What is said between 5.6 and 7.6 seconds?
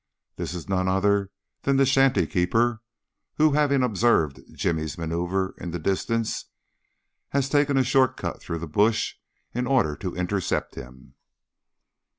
the distance, has